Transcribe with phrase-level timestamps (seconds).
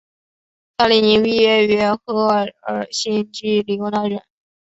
[0.79, 2.29] 萨里宁毕业于赫
[2.63, 4.23] 尔辛基理工大学。